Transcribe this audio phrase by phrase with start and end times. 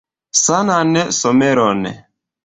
[0.43, 1.83] Sanan someron.